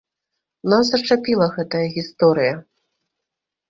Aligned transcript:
Нас 0.73 0.85
зачапіла 0.95 1.51
гэтая 1.59 1.85
гісторыя. 2.01 2.53